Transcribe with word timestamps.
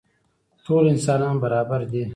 ټول 0.65 0.83
انسانان 0.93 1.35
برابر 1.43 1.81
دي. 1.91 2.03